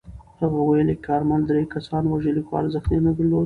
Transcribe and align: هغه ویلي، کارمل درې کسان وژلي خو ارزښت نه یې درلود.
هغه 0.39 0.59
ویلي، 0.67 0.95
کارمل 1.07 1.41
درې 1.49 1.63
کسان 1.73 2.03
وژلي 2.07 2.41
خو 2.45 2.51
ارزښت 2.61 2.89
نه 3.05 3.09
یې 3.11 3.15
درلود. 3.17 3.39